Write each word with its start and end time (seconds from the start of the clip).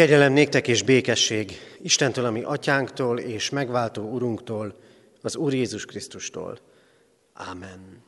Kegyelem 0.00 0.32
néktek 0.32 0.68
és 0.68 0.82
békesség 0.82 1.52
Istentől, 1.82 2.24
ami 2.24 2.42
atyánktól 2.42 3.18
és 3.18 3.50
megváltó 3.50 4.02
Urunktól, 4.02 4.74
az 5.22 5.36
Úr 5.36 5.54
Jézus 5.54 5.84
Krisztustól. 5.84 6.58
Ámen. 7.32 8.02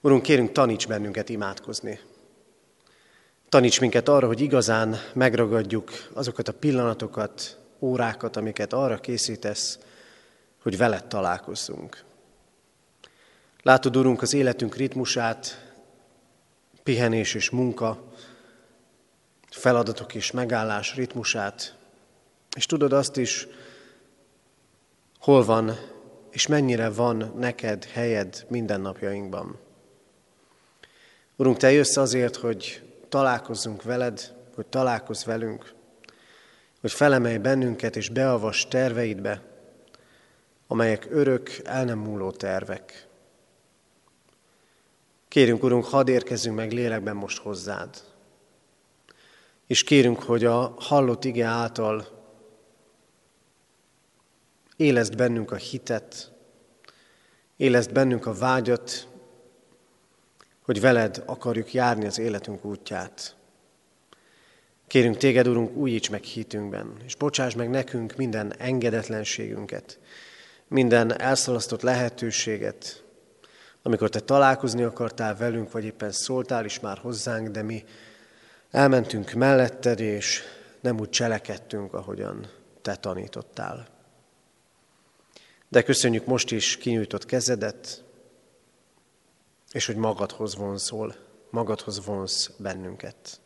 Urunk, 0.00 0.22
kérünk, 0.22 0.52
taníts 0.52 0.86
bennünket 0.86 1.28
imádkozni. 1.28 2.00
Taníts 3.48 3.80
minket 3.80 4.08
arra, 4.08 4.26
hogy 4.26 4.40
igazán 4.40 4.96
megragadjuk 5.12 5.90
azokat 6.12 6.48
a 6.48 6.52
pillanatokat, 6.52 7.58
órákat, 7.78 8.36
amiket 8.36 8.72
arra 8.72 8.98
készítesz, 9.00 9.78
hogy 10.62 10.76
veled 10.76 11.06
találkozzunk. 11.06 12.04
Látod, 13.62 13.96
Urunk, 13.96 14.22
az 14.22 14.34
életünk 14.34 14.76
ritmusát, 14.76 15.72
pihenés 16.82 17.34
és 17.34 17.50
munka, 17.50 18.06
feladatok 19.58 20.14
és 20.14 20.30
megállás 20.30 20.94
ritmusát, 20.94 21.74
és 22.56 22.66
tudod 22.66 22.92
azt 22.92 23.16
is, 23.16 23.46
hol 25.18 25.44
van 25.44 25.76
és 26.30 26.46
mennyire 26.46 26.88
van 26.90 27.34
neked 27.36 27.84
helyed 27.84 28.46
mindennapjainkban. 28.48 29.58
Urunk, 31.36 31.56
Te 31.56 31.72
jössz 31.72 31.96
azért, 31.96 32.36
hogy 32.36 32.82
találkozzunk 33.08 33.82
veled, 33.82 34.34
hogy 34.54 34.66
találkozz 34.66 35.24
velünk, 35.24 35.74
hogy 36.80 36.92
felemelj 36.92 37.36
bennünket 37.36 37.96
és 37.96 38.08
beavas 38.08 38.68
terveidbe, 38.68 39.42
amelyek 40.66 41.06
örök, 41.10 41.50
el 41.64 41.84
nem 41.84 41.98
múló 41.98 42.30
tervek. 42.30 43.06
Kérünk, 45.28 45.62
Urunk, 45.62 45.84
hadd 45.84 46.08
érkezzünk 46.08 46.56
meg 46.56 46.72
lélekben 46.72 47.16
most 47.16 47.38
hozzád. 47.38 48.02
És 49.68 49.84
kérünk, 49.84 50.22
hogy 50.22 50.44
a 50.44 50.74
hallott 50.78 51.24
ige 51.24 51.44
által 51.44 52.06
éleszt 54.76 55.16
bennünk 55.16 55.50
a 55.50 55.56
hitet, 55.56 56.32
éleszt 57.56 57.92
bennünk 57.92 58.26
a 58.26 58.34
vágyat, 58.34 59.08
hogy 60.62 60.80
veled 60.80 61.22
akarjuk 61.26 61.72
járni 61.72 62.06
az 62.06 62.18
életünk 62.18 62.64
útját. 62.64 63.36
Kérünk 64.86 65.16
téged, 65.16 65.48
Urunk, 65.48 65.76
újíts 65.76 66.10
meg 66.10 66.22
hitünkben, 66.22 66.92
és 67.04 67.14
bocsáss 67.14 67.54
meg 67.54 67.70
nekünk 67.70 68.16
minden 68.16 68.54
engedetlenségünket, 68.58 69.98
minden 70.68 71.20
elszalasztott 71.20 71.82
lehetőséget, 71.82 73.04
amikor 73.82 74.08
te 74.08 74.20
találkozni 74.20 74.82
akartál 74.82 75.36
velünk, 75.36 75.72
vagy 75.72 75.84
éppen 75.84 76.12
szóltál 76.12 76.64
is 76.64 76.80
már 76.80 76.98
hozzánk, 76.98 77.48
de 77.48 77.62
mi 77.62 77.84
elmentünk 78.70 79.32
melletted, 79.32 80.00
és 80.00 80.42
nem 80.80 81.00
úgy 81.00 81.10
cselekedtünk, 81.10 81.94
ahogyan 81.94 82.50
te 82.82 82.96
tanítottál. 82.96 83.88
De 85.68 85.82
köszönjük 85.82 86.24
most 86.24 86.50
is 86.50 86.76
kinyújtott 86.76 87.24
kezedet, 87.24 88.04
és 89.72 89.86
hogy 89.86 89.96
magadhoz 89.96 90.56
vonzol, 90.56 91.16
magadhoz 91.50 92.04
vonz 92.04 92.50
bennünket. 92.56 93.40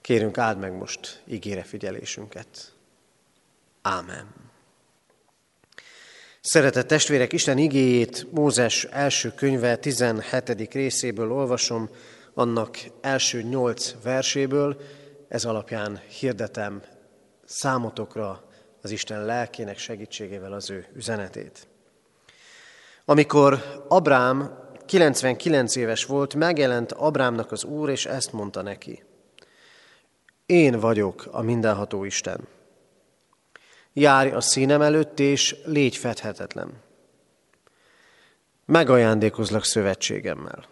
Kérünk, 0.00 0.38
áld 0.38 0.58
meg 0.58 0.72
most 0.72 1.22
ígére 1.26 1.62
figyelésünket. 1.62 2.72
Ámen. 3.82 4.34
Szeretett 6.40 6.86
testvérek, 6.86 7.32
Isten 7.32 7.58
igéjét 7.58 8.32
Mózes 8.32 8.84
első 8.84 9.32
könyve 9.34 9.76
17. 9.76 10.72
részéből 10.72 11.32
olvasom, 11.32 11.90
annak 12.34 12.78
első 13.00 13.42
nyolc 13.42 13.94
verséből, 14.02 14.76
ez 15.28 15.44
alapján 15.44 16.00
hirdetem 16.18 16.82
számotokra 17.44 18.44
az 18.82 18.90
Isten 18.90 19.24
lelkének 19.24 19.78
segítségével 19.78 20.52
az 20.52 20.70
ő 20.70 20.86
üzenetét. 20.94 21.68
Amikor 23.04 23.84
Abrám 23.88 24.60
99 24.86 25.76
éves 25.76 26.04
volt, 26.04 26.34
megjelent 26.34 26.92
Abrámnak 26.92 27.52
az 27.52 27.64
Úr, 27.64 27.90
és 27.90 28.06
ezt 28.06 28.32
mondta 28.32 28.62
neki. 28.62 29.02
Én 30.46 30.80
vagyok 30.80 31.28
a 31.30 31.42
mindenható 31.42 32.04
Isten. 32.04 32.48
Járj 33.92 34.30
a 34.30 34.40
színem 34.40 34.82
előtt, 34.82 35.20
és 35.20 35.56
légy 35.64 35.96
fedhetetlen. 35.96 36.72
Megajándékozlak 38.64 39.64
szövetségemmel. 39.64 40.64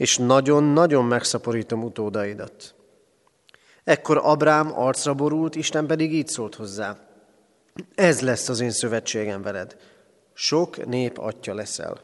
És 0.00 0.16
nagyon-nagyon 0.16 1.04
megszaporítom 1.04 1.84
utódaidat. 1.84 2.74
Ekkor 3.84 4.20
Abrám 4.22 4.78
arcra 4.78 5.14
borult, 5.14 5.54
Isten 5.54 5.86
pedig 5.86 6.12
így 6.12 6.28
szólt 6.28 6.54
hozzá. 6.54 6.98
Ez 7.94 8.20
lesz 8.20 8.48
az 8.48 8.60
én 8.60 8.70
szövetségem 8.70 9.42
veled. 9.42 9.76
Sok 10.32 10.86
nép 10.86 11.18
atya 11.18 11.54
leszel. 11.54 12.00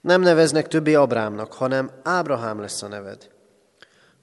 Nem 0.00 0.20
neveznek 0.20 0.68
többé 0.68 0.94
Abrámnak, 0.94 1.52
hanem 1.52 1.90
Ábrahám 2.02 2.60
lesz 2.60 2.82
a 2.82 2.88
neved. 2.88 3.30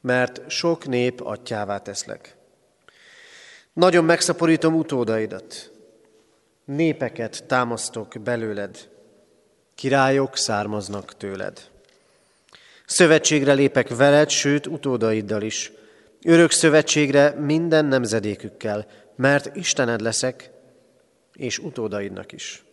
Mert 0.02 0.50
sok 0.50 0.88
nép 0.88 1.22
atyává 1.22 1.78
teszlek. 1.78 2.38
Nagyon 3.74 4.06
megszaporítom 4.06 4.76
utódaidat. 4.76 5.72
Népeket 6.66 7.44
támasztok 7.48 8.14
belőled. 8.24 8.90
Királyok 9.76 10.38
származnak 10.38 11.18
tőled. 11.18 11.76
Szövetségre 12.88 13.54
lépek 13.54 13.96
veled, 13.96 14.30
sőt 14.30 14.68
utódaiddal 14.68 15.42
is. 15.42 15.72
Örök 16.24 16.52
szövetségre 16.52 17.30
minden 17.32 17.86
nemzedékükkel, 17.86 18.88
mert 19.16 19.56
Istened 19.56 20.02
leszek, 20.02 20.50
és 21.34 21.60
utódaidnak 21.60 22.32
is. 22.32 22.64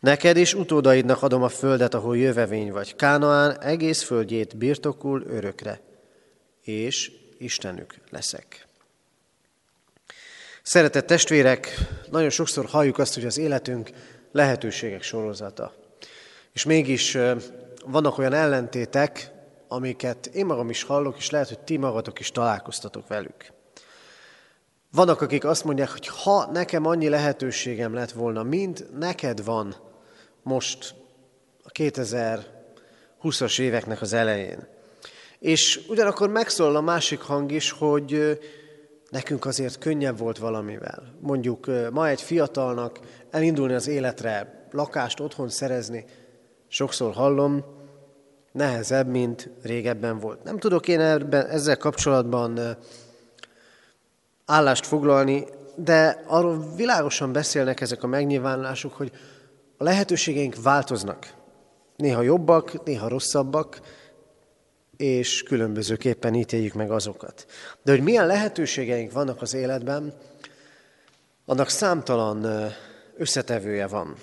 Neked 0.00 0.36
és 0.36 0.54
utódaidnak 0.54 1.22
adom 1.22 1.42
a 1.42 1.48
földet, 1.48 1.94
ahol 1.94 2.16
jövevény 2.16 2.72
vagy. 2.72 2.96
Kánaán 2.96 3.60
egész 3.60 4.02
földjét 4.02 4.56
birtokul 4.56 5.22
örökre, 5.26 5.80
és 6.62 7.12
Istenük 7.38 7.94
leszek. 8.10 8.66
Szeretett 10.62 11.06
testvérek, 11.06 11.74
nagyon 12.10 12.30
sokszor 12.30 12.64
halljuk 12.64 12.98
azt, 12.98 13.14
hogy 13.14 13.24
az 13.24 13.38
életünk 13.38 13.90
lehetőségek 14.32 15.02
sorozata. 15.02 15.74
És 16.52 16.64
mégis 16.64 17.18
vannak 17.86 18.18
olyan 18.18 18.32
ellentétek, 18.32 19.30
amiket 19.68 20.26
én 20.26 20.46
magam 20.46 20.70
is 20.70 20.82
hallok, 20.82 21.16
és 21.16 21.30
lehet, 21.30 21.48
hogy 21.48 21.58
ti 21.58 21.76
magatok 21.76 22.18
is 22.18 22.30
találkoztatok 22.30 23.08
velük. 23.08 23.52
Vannak, 24.92 25.20
akik 25.20 25.44
azt 25.44 25.64
mondják, 25.64 25.90
hogy 25.90 26.06
ha 26.06 26.50
nekem 26.52 26.86
annyi 26.86 27.08
lehetőségem 27.08 27.94
lett 27.94 28.10
volna, 28.10 28.42
mint 28.42 28.98
neked 28.98 29.44
van 29.44 29.74
most 30.42 30.94
a 31.62 31.68
2020-as 31.68 33.60
éveknek 33.60 34.00
az 34.00 34.12
elején. 34.12 34.66
És 35.38 35.80
ugyanakkor 35.88 36.28
megszólal 36.28 36.76
a 36.76 36.80
másik 36.80 37.20
hang 37.20 37.52
is, 37.52 37.70
hogy 37.70 38.38
nekünk 39.10 39.44
azért 39.44 39.78
könnyebb 39.78 40.18
volt 40.18 40.38
valamivel. 40.38 41.14
Mondjuk 41.20 41.70
ma 41.92 42.08
egy 42.08 42.22
fiatalnak 42.22 43.00
elindulni 43.30 43.74
az 43.74 43.86
életre, 43.86 44.66
lakást 44.70 45.20
otthon 45.20 45.48
szerezni, 45.48 46.04
sokszor 46.68 47.12
hallom, 47.12 47.75
nehezebb, 48.56 49.08
mint 49.08 49.50
régebben 49.62 50.18
volt. 50.18 50.44
Nem 50.44 50.58
tudok 50.58 50.88
én 50.88 51.00
ebben, 51.00 51.46
ezzel 51.46 51.76
kapcsolatban 51.76 52.76
állást 54.46 54.86
foglalni, 54.86 55.44
de 55.76 56.22
arról 56.26 56.74
világosan 56.76 57.32
beszélnek 57.32 57.80
ezek 57.80 58.02
a 58.02 58.06
megnyilvánulások, 58.06 58.92
hogy 58.92 59.12
a 59.76 59.84
lehetőségeink 59.84 60.62
változnak. 60.62 61.34
Néha 61.96 62.22
jobbak, 62.22 62.84
néha 62.84 63.08
rosszabbak, 63.08 63.80
és 64.96 65.42
különbözőképpen 65.42 66.34
ítéljük 66.34 66.72
meg 66.72 66.90
azokat. 66.90 67.46
De 67.82 67.90
hogy 67.90 68.02
milyen 68.02 68.26
lehetőségeink 68.26 69.12
vannak 69.12 69.42
az 69.42 69.54
életben, 69.54 70.14
annak 71.44 71.68
számtalan 71.68 72.70
összetevője 73.16 73.86
van. 73.86 74.16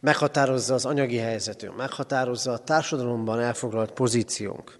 Meghatározza 0.00 0.74
az 0.74 0.84
anyagi 0.84 1.16
helyzetünk, 1.16 1.76
meghatározza 1.76 2.52
a 2.52 2.58
társadalomban 2.58 3.40
elfoglalt 3.40 3.92
pozíciónk, 3.92 4.78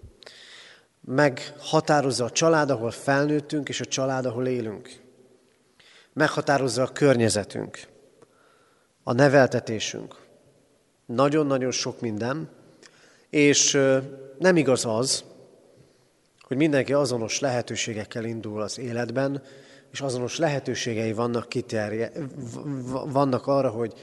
meghatározza 1.01 2.25
a 2.25 2.29
család, 2.29 2.69
ahol 2.69 2.91
felnőttünk, 2.91 3.69
és 3.69 3.81
a 3.81 3.85
család, 3.85 4.25
ahol 4.25 4.47
élünk. 4.47 4.99
Meghatározza 6.13 6.83
a 6.83 6.91
környezetünk, 6.91 7.79
a 9.03 9.13
neveltetésünk. 9.13 10.15
Nagyon-nagyon 11.05 11.71
sok 11.71 12.01
minden, 12.01 12.49
és 13.29 13.79
nem 14.39 14.57
igaz 14.57 14.85
az, 14.85 15.23
hogy 16.41 16.57
mindenki 16.57 16.93
azonos 16.93 17.39
lehetőségekkel 17.39 18.25
indul 18.25 18.61
az 18.61 18.79
életben, 18.79 19.43
és 19.91 20.01
azonos 20.01 20.37
lehetőségei 20.37 21.13
vannak, 21.13 21.49
kiterje, 21.49 22.11
vannak 23.05 23.47
arra, 23.47 23.69
hogy, 23.69 23.93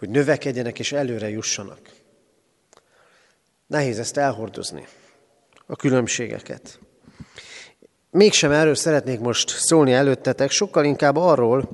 hogy 0.00 0.08
növekedjenek 0.08 0.78
és 0.78 0.92
előre 0.92 1.28
jussanak. 1.28 1.80
Nehéz 3.66 3.98
ezt 3.98 4.16
elhordozni. 4.16 4.86
a 5.66 5.76
különbségeket. 5.76 6.78
Mégsem 8.10 8.50
erről 8.50 8.74
szeretnék 8.74 9.20
most 9.20 9.48
szólni 9.48 9.92
előttetek, 9.92 10.50
sokkal 10.50 10.84
inkább 10.84 11.16
arról, 11.16 11.70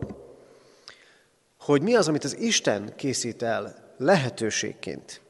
hogy 1.61 1.83
mi 1.83 1.95
az, 1.95 2.09
amit 2.09 2.25
az 2.25 2.39
Isten 2.39 2.93
készít 2.97 3.43
el 3.43 3.95
lehetőségként. 3.99 5.21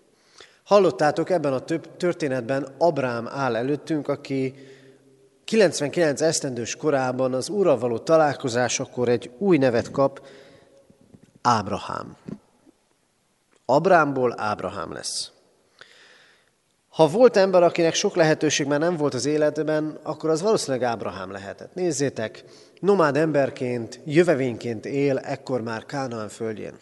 Hallottátok 0.65 1.31
ebben 1.31 1.53
a 1.53 1.65
több 1.65 1.97
történetben 1.97 2.75
Abrám 2.79 3.29
áll 3.29 3.57
előttünk, 3.57 4.09
aki 4.09 4.55
99 5.45 6.21
esztendős 6.21 6.77
korában 6.77 7.35
az 7.35 7.49
Úrral 7.49 7.79
való 7.79 7.99
találkozásakor 7.99 9.09
egy 9.09 9.31
új 9.39 9.57
nevet 9.59 9.91
kap, 9.91 10.27
Ábrahám. 11.43 12.17
Abrámból 13.67 14.41
Ábrahám 14.41 14.93
lesz. 14.93 15.31
Ha 16.89 17.09
volt 17.09 17.37
ember, 17.37 17.63
akinek 17.63 17.95
sok 17.95 18.17
lehetőség 18.17 18.67
már 18.67 18.79
nem 18.79 18.97
volt 18.97 19.15
az 19.15 19.25
életben, 19.25 19.99
akkor 20.03 20.31
az 20.31 20.43
valószínűleg 20.43 20.89
Ábrahám 20.89 21.31
lehetett. 21.31 21.75
Nézzétek, 21.75 22.45
nomád 22.81 23.17
emberként, 23.17 24.01
jövevényként 24.05 24.87
él 24.87 25.19
ekkor 25.19 25.61
már 25.61 25.87
Kánaán 25.87 26.29
földjén. 26.29 26.79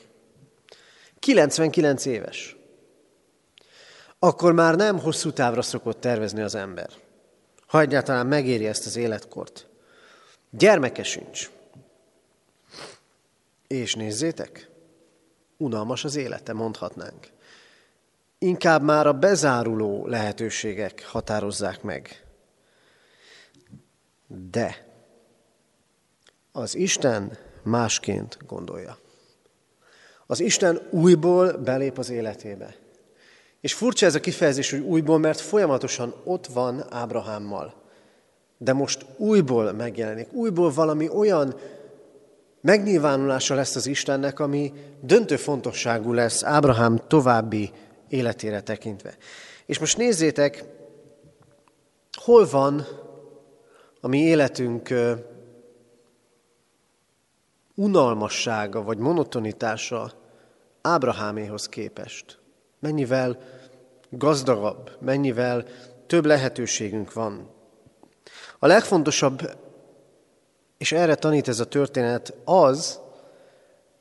99 1.18 2.04
éves. 2.04 2.56
Akkor 4.18 4.52
már 4.52 4.76
nem 4.76 4.98
hosszú 4.98 5.30
távra 5.30 5.62
szokott 5.62 6.00
tervezni 6.00 6.40
az 6.42 6.54
ember. 6.54 6.88
Ha 7.66 7.80
egyáltalán 7.80 8.26
megéri 8.26 8.66
ezt 8.66 8.86
az 8.86 8.96
életkort. 8.96 9.66
Gyermeke 10.50 11.02
sincs. 11.02 11.50
És 13.66 13.94
nézzétek, 13.94 14.70
unalmas 15.56 16.04
az 16.04 16.16
élete, 16.16 16.52
mondhatnánk. 16.52 17.28
Inkább 18.38 18.82
már 18.82 19.06
a 19.06 19.12
bezáruló 19.12 20.06
lehetőségek 20.06 21.06
határozzák 21.06 21.82
meg. 21.82 22.24
De 24.26 24.86
az 26.52 26.74
Isten 26.74 27.38
másként 27.62 28.38
gondolja. 28.46 28.98
Az 30.26 30.40
Isten 30.40 30.80
újból 30.90 31.52
belép 31.52 31.98
az 31.98 32.10
életébe. 32.10 32.74
És 33.60 33.74
furcsa 33.74 34.06
ez 34.06 34.14
a 34.14 34.20
kifejezés, 34.20 34.70
hogy 34.70 34.80
újból, 34.80 35.18
mert 35.18 35.40
folyamatosan 35.40 36.14
ott 36.24 36.46
van 36.46 36.92
Ábrahámmal. 36.92 37.74
De 38.58 38.72
most 38.72 39.06
újból 39.16 39.72
megjelenik, 39.72 40.32
újból 40.32 40.72
valami 40.72 41.08
olyan 41.08 41.54
megnyilvánulása 42.64 43.54
lesz 43.54 43.76
az 43.76 43.86
Istennek, 43.86 44.40
ami 44.40 44.72
döntő 45.00 45.36
fontosságú 45.36 46.12
lesz 46.12 46.44
Ábrahám 46.44 47.00
további 47.06 47.70
életére 48.08 48.60
tekintve. 48.60 49.16
És 49.66 49.78
most 49.78 49.96
nézzétek, 49.96 50.64
hol 52.12 52.48
van 52.50 52.86
a 54.00 54.08
mi 54.08 54.18
életünk 54.18 54.94
unalmassága 57.74 58.82
vagy 58.82 58.98
monotonitása 58.98 60.12
Ábraháméhoz 60.82 61.68
képest. 61.68 62.38
Mennyivel 62.80 63.38
gazdagabb, 64.10 64.90
mennyivel 65.00 65.64
több 66.06 66.24
lehetőségünk 66.24 67.12
van. 67.12 67.50
A 68.58 68.66
legfontosabb, 68.66 69.40
és 70.84 70.92
erre 70.92 71.14
tanít 71.14 71.48
ez 71.48 71.60
a 71.60 71.64
történet, 71.64 72.34
az, 72.44 73.00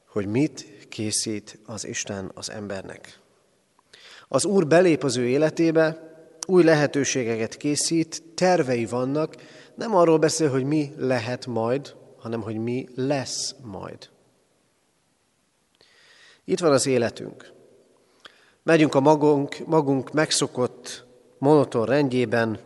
hogy 0.08 0.28
mit 0.28 0.88
készít 0.90 1.60
az 1.66 1.86
Isten 1.86 2.32
az 2.34 2.50
embernek. 2.50 3.20
Az 4.28 4.46
Úr 4.46 4.68
belép 4.68 5.04
az 5.04 5.18
ő 5.18 5.28
életébe, 5.28 6.14
új 6.48 6.64
lehetőségeket 6.64 7.58
készít, 7.58 8.24
tervei 8.36 8.86
vannak, 8.86 9.36
nem 9.76 9.96
arról 9.96 10.18
beszél, 10.18 10.50
hogy 10.50 10.64
mi 10.64 10.94
lehet 10.98 11.46
majd, 11.46 11.96
hanem 12.18 12.42
hogy 12.42 12.58
mi 12.58 12.88
lesz 12.96 13.56
majd. 13.62 14.10
Itt 16.46 16.60
van 16.60 16.72
az 16.72 16.86
életünk. 16.86 17.52
Megyünk 18.64 18.96
a 18.96 19.00
magunk, 19.00 19.58
magunk 19.66 20.12
megszokott, 20.12 21.06
monoton 21.38 21.86
rendjében, 21.86 22.60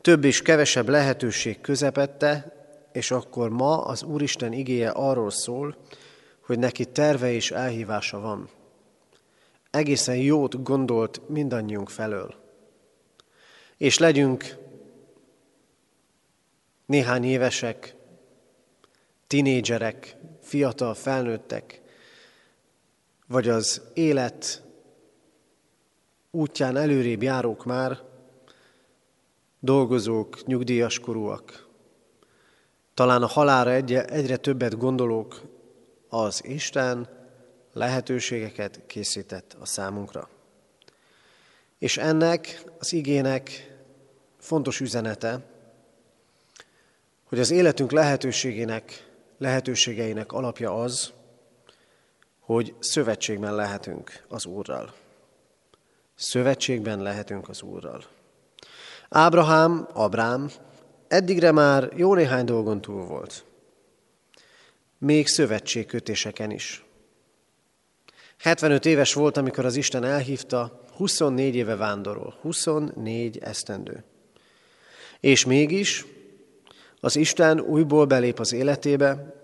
több 0.00 0.24
és 0.24 0.42
kevesebb 0.42 0.88
lehetőség 0.88 1.60
közepette, 1.60 2.57
és 2.92 3.10
akkor 3.10 3.50
ma 3.50 3.84
az 3.84 4.02
Úristen 4.02 4.52
igéje 4.52 4.90
arról 4.90 5.30
szól, 5.30 5.76
hogy 6.40 6.58
neki 6.58 6.84
terve 6.84 7.30
és 7.32 7.50
elhívása 7.50 8.20
van. 8.20 8.48
Egészen 9.70 10.16
jót 10.16 10.62
gondolt 10.62 11.28
mindannyiunk 11.28 11.88
felől. 11.88 12.34
És 13.76 13.98
legyünk 13.98 14.56
néhány 16.86 17.24
évesek, 17.24 17.94
tinédzserek, 19.26 20.16
fiatal 20.40 20.94
felnőttek, 20.94 21.82
vagy 23.26 23.48
az 23.48 23.82
élet 23.94 24.62
útján 26.30 26.76
előrébb 26.76 27.22
járók 27.22 27.64
már, 27.64 28.02
dolgozók, 29.60 30.46
nyugdíjas 30.46 30.98
korúak, 30.98 31.67
talán 32.98 33.22
a 33.22 33.26
halára 33.26 33.70
egyre 33.70 34.36
többet 34.36 34.78
gondolók, 34.78 35.42
az 36.08 36.44
Isten 36.44 37.08
lehetőségeket 37.72 38.80
készített 38.86 39.56
a 39.60 39.66
számunkra. 39.66 40.28
És 41.78 41.96
ennek 41.96 42.64
az 42.78 42.92
igének 42.92 43.74
fontos 44.38 44.80
üzenete, 44.80 45.40
hogy 47.24 47.38
az 47.38 47.50
életünk 47.50 47.92
lehetőségének, 47.92 49.10
lehetőségeinek 49.38 50.32
alapja 50.32 50.82
az, 50.82 51.12
hogy 52.40 52.74
szövetségben 52.78 53.54
lehetünk 53.54 54.24
az 54.28 54.46
Úrral. 54.46 54.94
Szövetségben 56.14 57.02
lehetünk 57.02 57.48
az 57.48 57.62
Úrral. 57.62 58.04
Ábrahám, 59.08 59.88
Abrám 59.92 60.50
eddigre 61.08 61.52
már 61.52 61.92
jó 61.96 62.14
néhány 62.14 62.44
dolgon 62.44 62.80
túl 62.80 63.04
volt. 63.04 63.44
Még 64.98 65.26
szövetségkötéseken 65.26 66.50
is. 66.50 66.84
75 68.38 68.86
éves 68.86 69.14
volt, 69.14 69.36
amikor 69.36 69.64
az 69.64 69.76
Isten 69.76 70.04
elhívta, 70.04 70.84
24 70.96 71.54
éve 71.54 71.76
vándorol, 71.76 72.38
24 72.40 73.38
esztendő. 73.38 74.04
És 75.20 75.44
mégis 75.44 76.06
az 77.00 77.16
Isten 77.16 77.60
újból 77.60 78.06
belép 78.06 78.38
az 78.38 78.52
életébe, 78.52 79.34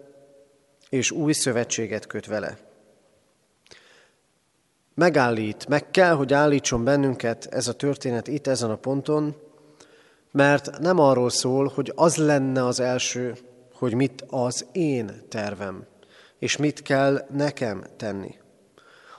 és 0.89 1.11
új 1.11 1.33
szövetséget 1.33 2.07
köt 2.07 2.27
vele. 2.27 2.59
Megállít, 4.95 5.69
meg 5.69 5.91
kell, 5.91 6.15
hogy 6.15 6.33
állítson 6.33 6.85
bennünket 6.85 7.47
ez 7.51 7.69
a 7.69 7.73
történet 7.73 8.29
itt, 8.29 8.47
ezen 8.47 8.71
a 8.71 8.77
ponton, 8.77 9.37
mert 10.35 10.79
nem 10.79 10.99
arról 10.99 11.31
szól, 11.31 11.71
hogy 11.75 11.93
az 11.95 12.17
lenne 12.17 12.67
az 12.67 12.81
első, 12.81 13.37
hogy 13.73 13.95
mit 13.95 14.25
az 14.29 14.67
én 14.73 15.23
tervem, 15.29 15.87
és 16.39 16.57
mit 16.57 16.83
kell 16.83 17.27
nekem 17.31 17.85
tenni, 17.97 18.35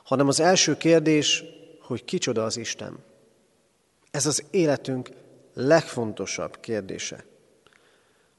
hanem 0.03 0.27
az 0.27 0.39
első 0.39 0.77
kérdés, 0.77 1.43
hogy 1.81 2.05
kicsoda 2.05 2.43
az 2.43 2.57
Isten. 2.57 2.97
Ez 4.11 4.25
az 4.25 4.43
életünk 4.51 5.09
legfontosabb 5.53 6.59
kérdése. 6.59 7.25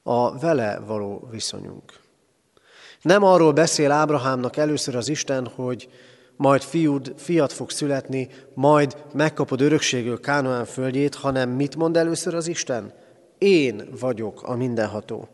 A 0.03 0.39
vele 0.39 0.79
való 0.79 1.27
viszonyunk. 1.31 1.93
Nem 3.01 3.23
arról 3.23 3.53
beszél 3.53 3.91
Ábrahámnak 3.91 4.57
először 4.57 4.95
az 4.95 5.09
Isten, 5.09 5.47
hogy 5.47 5.89
majd 6.37 6.61
fiúd, 6.61 7.13
fiat 7.15 7.53
fog 7.53 7.69
születni, 7.69 8.29
majd 8.53 8.97
megkapod 9.13 9.61
örökségül 9.61 10.19
Kánoán 10.19 10.65
földjét, 10.65 11.15
hanem 11.15 11.49
mit 11.49 11.75
mond 11.75 11.97
először 11.97 12.35
az 12.35 12.47
Isten? 12.47 12.93
Én 13.37 13.87
vagyok 13.99 14.43
a 14.43 14.55
mindenható. 14.55 15.27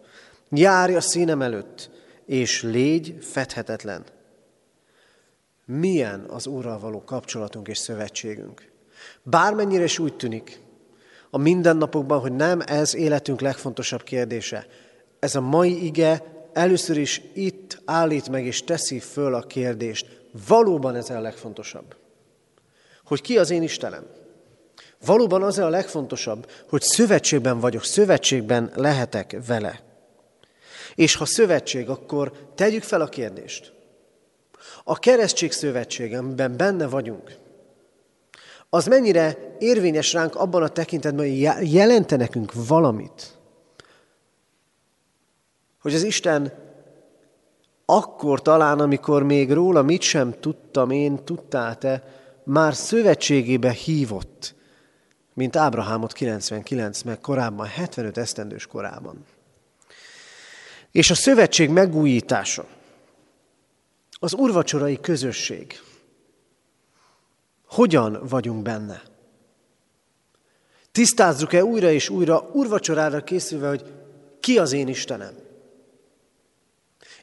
Járj 0.50 0.96
a 0.96 1.02
színem 1.02 1.42
előtt, 1.42 1.90
és 2.26 2.62
légy 2.62 3.18
fedhetetlen. 3.22 4.04
Milyen 5.66 6.26
az 6.30 6.48
Úrral 6.48 6.80
való 6.80 7.04
kapcsolatunk 7.04 7.68
és 7.68 7.78
szövetségünk? 7.78 8.72
Bármennyire 9.24 9.84
is 9.84 10.00
úgy 10.00 10.16
tűnik 10.16 10.62
a 11.30 11.38
mindennapokban, 11.38 12.20
hogy 12.20 12.36
nem 12.36 12.62
ez 12.66 12.96
életünk 12.96 13.42
legfontosabb 13.42 14.04
kérdése. 14.04 14.66
Ez 15.20 15.36
a 15.36 15.42
mai 15.42 15.86
ige 15.86 16.24
először 16.54 16.98
is 16.98 17.22
itt 17.34 17.82
állít 17.86 18.30
meg 18.30 18.46
és 18.46 18.64
teszi 18.64 19.00
föl 19.00 19.34
a 19.34 19.42
kérdést, 19.42 20.23
Valóban 20.48 20.96
ez 20.96 21.10
a 21.10 21.20
legfontosabb. 21.20 21.96
Hogy 23.06 23.22
ki 23.22 23.38
az 23.38 23.50
én 23.50 23.64
Istenem? 23.64 24.06
Valóban 25.06 25.44
az 25.44 25.58
a 25.58 25.70
legfontosabb, 25.70 26.52
hogy 26.70 26.82
szövetségben 26.82 27.60
vagyok, 27.60 27.84
szövetségben 27.84 28.72
lehetek 28.76 29.38
vele. 29.48 29.82
És 30.96 31.16
ha 31.16 31.26
szövetség, 31.26 31.90
akkor 31.90 32.32
tegyük 32.56 32.84
fel 32.84 33.02
a 33.02 33.08
kérdést. 33.08 33.74
A 34.84 35.00
keresztség 35.00 35.52
szövetség, 35.52 36.14
amiben 36.14 36.58
benne 36.58 36.88
vagyunk, 36.88 37.42
az 38.70 38.86
mennyire 38.86 39.56
érvényes 39.60 40.14
ránk 40.14 40.36
abban 40.36 40.64
a 40.64 40.68
tekintetben, 40.68 41.26
hogy 41.26 41.72
jelente 41.74 42.16
nekünk 42.16 42.52
valamit. 42.68 43.38
Hogy 45.82 45.94
az 45.94 46.04
Isten 46.04 46.63
akkor 47.86 48.42
talán, 48.42 48.80
amikor 48.80 49.24
még 49.24 49.52
róla 49.52 49.82
mit 49.82 50.02
sem 50.02 50.34
tudtam 50.40 50.92
én, 50.92 51.24
tudtál 51.24 51.78
te, 51.78 52.04
már 52.44 52.74
szövetségébe 52.74 53.72
hívott, 53.72 54.56
mint 55.34 55.56
Ábrahámot 55.56 56.14
99, 56.14 57.02
meg 57.02 57.20
korábban 57.20 57.68
75 57.68 58.18
esztendős 58.18 58.68
korában. 58.68 59.26
És 60.92 61.10
a 61.10 61.16
szövetség 61.16 61.70
megújítása, 61.70 62.66
az 64.20 64.34
urvacsorai 64.34 65.00
közösség, 65.00 65.82
hogyan 67.68 68.20
vagyunk 68.30 68.62
benne? 68.62 69.02
Tisztázzuk-e 70.92 71.64
újra 71.64 71.92
és 71.92 72.10
újra 72.10 72.50
urvacsorára 72.54 73.24
készülve, 73.24 73.68
hogy 73.68 73.86
ki 74.40 74.58
az 74.58 74.72
én 74.72 74.88
Istenem? 74.88 75.34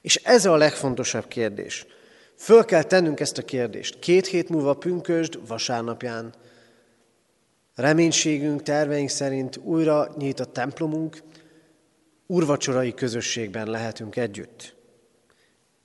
És 0.02 0.16
ez 0.16 0.44
a 0.44 0.56
legfontosabb 0.56 1.28
kérdés. 1.28 1.86
Föl 2.36 2.64
kell 2.64 2.82
tennünk 2.82 3.20
ezt 3.20 3.38
a 3.38 3.42
kérdést. 3.42 3.98
Két 3.98 4.26
hét 4.26 4.48
múlva 4.48 4.74
pünkösd, 4.74 5.46
vasárnapján. 5.46 6.34
Reménységünk, 7.74 8.62
terveink 8.62 9.08
szerint 9.08 9.56
újra 9.56 10.14
nyílt 10.18 10.40
a 10.40 10.44
templomunk, 10.44 11.22
urvacsorai 12.26 12.94
közösségben 12.94 13.70
lehetünk 13.70 14.16
együtt. 14.16 14.74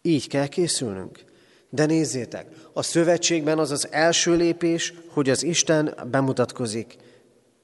Így 0.02 0.28
kell 0.28 0.48
készülnünk. 0.48 1.24
De 1.70 1.86
nézzétek, 1.86 2.48
a 2.74 2.82
szövetségben 2.82 3.60
az 3.60 3.72
az 3.72 3.88
első 3.92 4.36
lépés, 4.36 4.94
hogy 5.08 5.30
az 5.30 5.44
Isten 5.44 5.94
bemutatkozik. 6.12 6.96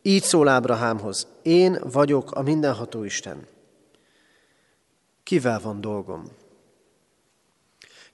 Így 0.01 0.24
szól 0.24 0.48
Ábrahámhoz, 0.48 1.27
én 1.41 1.77
vagyok 1.91 2.31
a 2.31 2.41
mindenható 2.41 3.03
Isten. 3.03 3.48
Kivel 5.24 5.60
van 5.60 5.81
dolgom? 5.81 6.39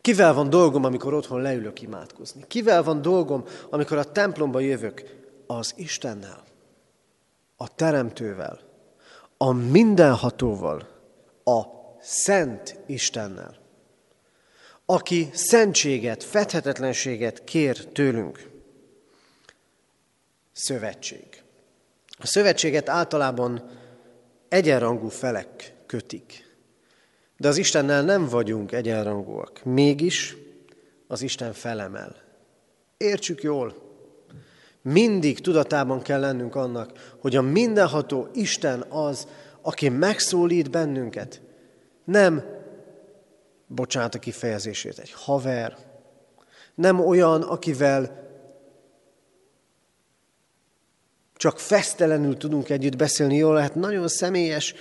Kivel 0.07 0.33
van 0.33 0.49
dolgom, 0.49 0.83
amikor 0.83 1.13
otthon 1.13 1.41
leülök 1.41 1.81
imádkozni? 1.81 2.43
Kivel 2.47 2.83
van 2.83 3.01
dolgom, 3.01 3.43
amikor 3.69 3.97
a 3.97 4.11
templomba 4.11 4.59
jövök? 4.59 5.03
Az 5.47 5.73
Istennel, 5.75 6.43
a 7.57 7.75
Teremtővel, 7.75 8.59
a 9.37 9.51
mindenhatóval, 9.51 10.87
a 11.43 11.61
Szent 12.01 12.79
Istennel, 12.85 13.57
aki 14.85 15.29
szentséget, 15.33 16.23
fedhetetlenséget 16.23 17.43
kér 17.43 17.85
tőlünk. 17.85 18.49
Szövetség. 20.51 21.43
A 22.17 22.25
szövetséget 22.25 22.89
általában 22.89 23.69
egyenrangú 24.47 25.07
felek 25.07 25.75
kötik. 25.85 26.46
De 27.37 27.47
az 27.47 27.57
Istennel 27.57 28.03
nem 28.03 28.27
vagyunk 28.27 28.71
egyenrangúak. 28.71 29.63
Mégis 29.63 30.37
az 31.07 31.21
Isten 31.21 31.53
felemel. 31.53 32.15
Értsük 32.97 33.41
jól. 33.41 33.75
Mindig 34.81 35.39
tudatában 35.39 36.01
kell 36.01 36.19
lennünk 36.19 36.55
annak, 36.55 37.15
hogy 37.21 37.35
a 37.35 37.41
mindenható 37.41 38.27
Isten 38.33 38.81
az, 38.89 39.27
aki 39.61 39.89
megszólít 39.89 40.71
bennünket. 40.71 41.41
Nem, 42.03 42.43
bocsánat 43.67 44.15
a 44.15 44.19
kifejezését, 44.19 44.99
egy 44.99 45.11
haver, 45.11 45.77
nem 46.75 46.99
olyan, 46.99 47.41
akivel 47.41 48.25
csak 51.35 51.59
fesztelenül 51.59 52.37
tudunk 52.37 52.69
együtt 52.69 52.95
beszélni, 52.95 53.35
jól 53.35 53.53
lehet, 53.53 53.75
nagyon 53.75 54.07
személyes 54.07 54.73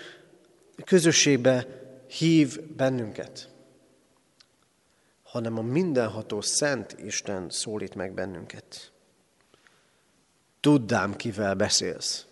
közösségbe 0.85 1.67
hív 2.07 2.61
bennünket, 2.77 3.51
hanem 5.23 5.59
a 5.59 5.63
mindenható 5.63 6.41
Szent 6.41 6.97
Isten 6.99 7.51
szólít 7.51 7.95
meg 7.95 8.15
bennünket. 8.15 8.93
Tuddám, 10.61 11.17
kivel 11.17 11.55
beszélsz. 11.55 12.27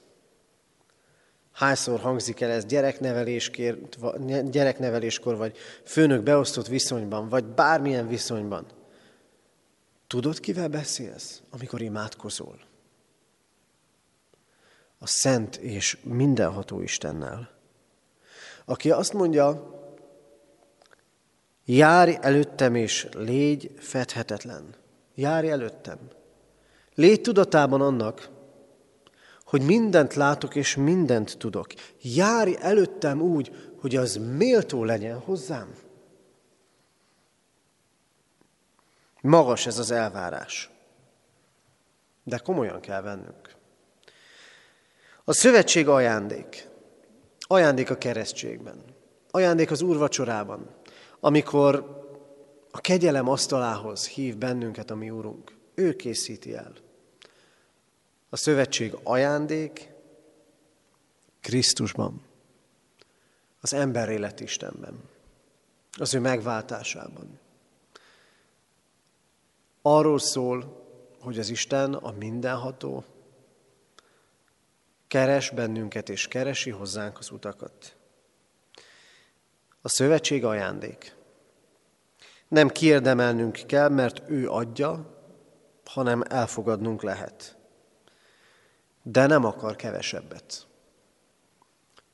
Hányszor 1.53 2.01
hangzik 2.01 2.41
el 2.41 2.51
ez 2.51 2.65
gyerekneveléskor, 4.51 5.37
vagy 5.37 5.57
főnök 5.85 6.23
beosztott 6.23 6.67
viszonyban, 6.67 7.29
vagy 7.29 7.45
bármilyen 7.45 8.09
viszonyban. 8.09 8.67
Tudod, 10.07 10.41
kivel 10.41 10.69
beszélsz, 10.69 11.43
amikor 11.51 11.81
imádkozol? 11.81 12.61
A 14.99 15.07
Szent 15.07 15.57
és 15.57 15.99
mindenható 16.03 16.81
Istennel 16.81 17.54
aki 18.65 18.91
azt 18.91 19.13
mondja, 19.13 19.73
járj 21.65 22.17
előttem 22.21 22.75
és 22.75 23.09
légy 23.13 23.75
fedhetetlen. 23.79 24.75
Járj 25.15 25.51
előttem. 25.51 25.99
Légy 26.95 27.21
tudatában 27.21 27.81
annak, 27.81 28.29
hogy 29.45 29.63
mindent 29.63 30.15
látok 30.15 30.55
és 30.55 30.77
mindent 30.77 31.39
tudok. 31.39 31.67
Járj 32.03 32.55
előttem 32.61 33.21
úgy, 33.21 33.73
hogy 33.81 33.97
az 33.97 34.17
méltó 34.17 34.85
legyen 34.85 35.19
hozzám. 35.19 35.75
Magas 39.21 39.67
ez 39.67 39.79
az 39.79 39.91
elvárás. 39.91 40.71
De 42.23 42.39
komolyan 42.39 42.81
kell 42.81 43.03
vennünk. 43.03 43.55
A 45.25 45.33
szövetség 45.33 45.89
ajándék. 45.89 46.69
Ajándék 47.55 47.91
a 47.91 47.99
keresztségben. 47.99 48.85
Ajándék 49.31 49.71
az 49.71 49.83
úrvacsorában, 49.83 50.71
amikor 51.21 52.03
a 52.71 52.81
kegyelem 52.81 53.29
asztalához 53.29 54.07
hív 54.07 54.37
bennünket 54.37 54.91
a 54.91 54.95
mi 54.95 55.11
úrunk. 55.11 55.57
Ő 55.75 55.97
készíti 55.97 56.55
el. 56.55 56.73
A 58.29 58.37
szövetség 58.37 58.97
ajándék 59.03 59.91
Krisztusban, 61.41 62.23
az 63.61 63.73
ember 63.73 64.09
élet 64.09 64.41
Istenben, 64.41 65.01
az 65.99 66.15
ő 66.15 66.21
megváltásában. 66.21 67.39
Arról 69.83 70.19
szól, 70.19 70.87
hogy 71.21 71.39
az 71.39 71.49
Isten 71.49 71.95
a 71.95 72.15
mindenható, 72.19 73.05
keres 75.15 75.51
bennünket 75.51 76.09
és 76.09 76.29
keresi 76.29 76.71
hozzánk 76.71 77.19
az 77.19 77.31
utakat. 77.31 77.97
A 79.83 79.89
szövetség 79.89 80.45
ajándék. 80.45 81.15
Nem 82.49 82.69
kiérdemelnünk 82.69 83.61
kell, 83.67 83.89
mert 83.89 84.31
ő 84.31 84.49
adja, 84.49 85.21
hanem 85.85 86.23
elfogadnunk 86.29 87.03
lehet. 87.03 87.57
De 89.03 89.27
nem 89.27 89.45
akar 89.45 89.77
kevesebbet. 89.77 90.67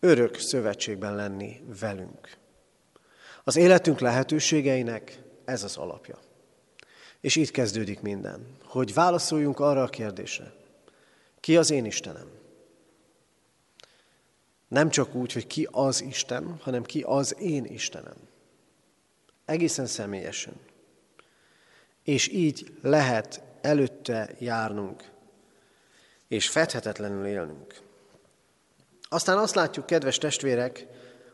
Örök 0.01 0.39
szövetségben 0.39 1.15
lenni 1.15 1.63
velünk. 1.81 2.37
Az 3.45 3.57
életünk 3.57 4.01
lehetőségeinek 4.01 5.23
ez 5.45 5.65
az 5.65 5.77
alapja. 5.77 6.19
És 7.21 7.37
itt 7.37 7.51
kezdődik 7.51 8.01
minden, 8.01 8.57
hogy 8.65 8.95
válaszoljunk 8.95 9.61
arra 9.61 9.83
a 9.83 9.89
kérdésre. 9.89 10.53
Ki 11.41 11.57
az 11.57 11.71
én 11.71 11.85
Istenem? 11.85 12.40
Nem 14.71 14.91
csak 14.91 15.15
úgy, 15.15 15.33
hogy 15.33 15.47
ki 15.47 15.69
az 15.71 16.03
Isten, 16.03 16.59
hanem 16.63 16.83
ki 16.83 17.03
az 17.03 17.37
én 17.39 17.65
Istenem. 17.65 18.17
Egészen 19.45 19.87
személyesen. 19.87 20.55
És 22.03 22.29
így 22.29 22.79
lehet 22.83 23.43
előtte 23.61 24.31
járnunk, 24.39 25.11
és 26.29 26.49
fedhetetlenül 26.49 27.27
élnünk. 27.27 27.81
Aztán 29.09 29.39
azt 29.39 29.55
látjuk, 29.55 29.87
kedves 29.87 30.19
testvérek, 30.19 30.87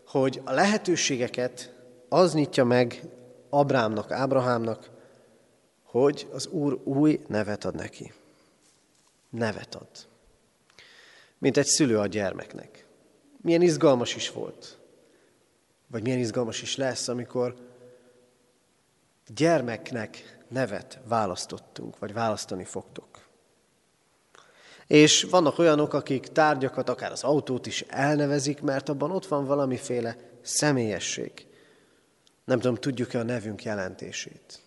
hogy 0.06 0.40
a 0.44 0.52
lehetőségeket 0.52 1.74
az 2.08 2.34
nyitja 2.34 2.64
meg 2.64 3.02
Abrámnak, 3.48 4.10
Ábrahámnak, 4.10 4.90
hogy 5.82 6.28
az 6.32 6.46
Úr 6.46 6.80
új 6.84 7.20
nevet 7.26 7.64
ad 7.64 7.74
neki. 7.74 8.12
Nevet 9.30 9.74
ad. 9.74 9.88
Mint 11.38 11.56
egy 11.56 11.66
szülő 11.66 11.98
a 11.98 12.06
gyermeknek 12.06 12.85
milyen 13.46 13.62
izgalmas 13.62 14.14
is 14.16 14.30
volt, 14.30 14.78
vagy 15.86 16.02
milyen 16.02 16.18
izgalmas 16.18 16.62
is 16.62 16.76
lesz, 16.76 17.08
amikor 17.08 17.54
gyermeknek 19.26 20.38
nevet 20.48 20.98
választottunk, 21.08 21.98
vagy 21.98 22.12
választani 22.12 22.64
fogtok. 22.64 23.26
És 24.86 25.22
vannak 25.22 25.58
olyanok, 25.58 25.94
akik 25.94 26.26
tárgyakat, 26.26 26.88
akár 26.88 27.12
az 27.12 27.22
autót 27.22 27.66
is 27.66 27.80
elnevezik, 27.80 28.60
mert 28.60 28.88
abban 28.88 29.10
ott 29.10 29.26
van 29.26 29.44
valamiféle 29.44 30.16
személyesség. 30.42 31.46
Nem 32.44 32.60
tudom, 32.60 32.76
tudjuk-e 32.76 33.18
a 33.18 33.22
nevünk 33.22 33.62
jelentését. 33.62 34.60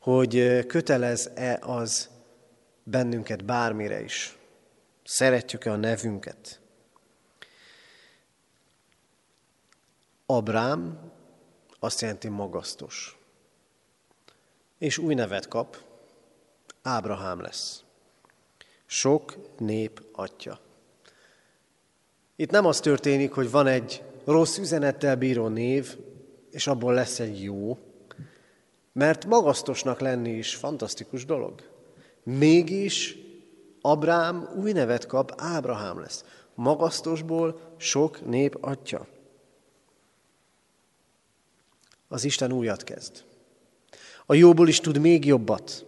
Hogy 0.00 0.64
kötelez-e 0.66 1.58
az 1.62 2.08
bennünket 2.82 3.44
bármire 3.44 4.02
is. 4.02 4.38
Szeretjük-e 5.04 5.72
a 5.72 5.76
nevünket? 5.76 6.60
Abrám 10.26 10.98
azt 11.78 12.00
jelenti 12.00 12.28
magasztos. 12.28 13.18
És 14.78 14.98
új 14.98 15.14
nevet 15.14 15.48
kap, 15.48 15.76
Ábrahám 16.82 17.40
lesz. 17.40 17.84
Sok 18.86 19.36
nép 19.58 20.02
atya. 20.12 20.58
Itt 22.36 22.50
nem 22.50 22.66
az 22.66 22.80
történik, 22.80 23.32
hogy 23.32 23.50
van 23.50 23.66
egy 23.66 24.02
rossz 24.24 24.58
üzenettel 24.58 25.16
bíró 25.16 25.48
név, 25.48 25.96
és 26.50 26.66
abból 26.66 26.94
lesz 26.94 27.20
egy 27.20 27.42
jó, 27.42 27.78
mert 28.92 29.24
magasztosnak 29.24 30.00
lenni 30.00 30.30
is 30.30 30.54
fantasztikus 30.54 31.24
dolog. 31.24 31.62
Mégis 32.22 33.16
Abrám 33.80 34.48
új 34.56 34.72
nevet 34.72 35.06
kap, 35.06 35.32
Ábrahám 35.36 36.00
lesz. 36.00 36.24
Magasztosból 36.54 37.74
sok 37.76 38.26
nép 38.26 38.58
atya. 38.60 39.06
Az 42.08 42.24
Isten 42.24 42.52
újat 42.52 42.84
kezd. 42.84 43.24
A 44.26 44.34
jóból 44.34 44.68
is 44.68 44.80
tud 44.80 44.98
még 44.98 45.24
jobbat 45.24 45.86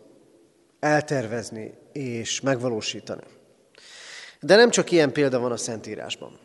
eltervezni 0.80 1.74
és 1.92 2.40
megvalósítani. 2.40 3.22
De 4.40 4.56
nem 4.56 4.70
csak 4.70 4.90
ilyen 4.90 5.12
példa 5.12 5.38
van 5.38 5.52
a 5.52 5.56
Szentírásban. 5.56 6.38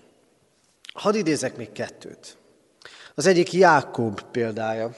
Hadd 0.93 1.15
idézek 1.15 1.57
még 1.57 1.71
kettőt. 1.71 2.37
Az 3.15 3.25
egyik 3.25 3.53
Jákob 3.53 4.21
példája. 4.21 4.95